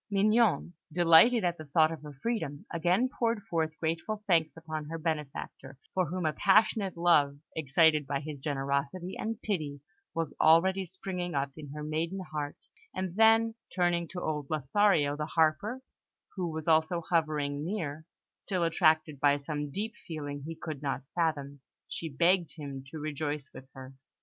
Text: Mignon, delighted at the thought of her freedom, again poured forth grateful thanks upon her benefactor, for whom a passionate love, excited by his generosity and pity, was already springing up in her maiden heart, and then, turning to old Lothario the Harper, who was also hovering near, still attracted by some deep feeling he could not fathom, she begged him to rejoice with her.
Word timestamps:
Mignon, 0.09 0.73
delighted 0.91 1.43
at 1.43 1.59
the 1.59 1.65
thought 1.65 1.91
of 1.91 2.01
her 2.01 2.15
freedom, 2.23 2.65
again 2.73 3.07
poured 3.07 3.43
forth 3.43 3.77
grateful 3.79 4.23
thanks 4.25 4.57
upon 4.57 4.85
her 4.85 4.97
benefactor, 4.97 5.77
for 5.93 6.07
whom 6.07 6.25
a 6.25 6.33
passionate 6.33 6.97
love, 6.97 7.37
excited 7.55 8.07
by 8.07 8.19
his 8.19 8.39
generosity 8.41 9.15
and 9.15 9.39
pity, 9.43 9.79
was 10.15 10.33
already 10.41 10.85
springing 10.85 11.35
up 11.35 11.51
in 11.55 11.69
her 11.73 11.83
maiden 11.83 12.19
heart, 12.31 12.57
and 12.95 13.15
then, 13.15 13.53
turning 13.75 14.07
to 14.07 14.19
old 14.21 14.49
Lothario 14.49 15.15
the 15.15 15.27
Harper, 15.27 15.83
who 16.35 16.49
was 16.49 16.67
also 16.67 17.01
hovering 17.01 17.63
near, 17.63 18.03
still 18.45 18.63
attracted 18.63 19.19
by 19.19 19.37
some 19.37 19.69
deep 19.69 19.93
feeling 20.07 20.41
he 20.47 20.55
could 20.55 20.81
not 20.81 21.03
fathom, 21.13 21.59
she 21.87 22.09
begged 22.09 22.53
him 22.55 22.83
to 22.89 22.97
rejoice 22.97 23.51
with 23.53 23.69
her. 23.75 23.93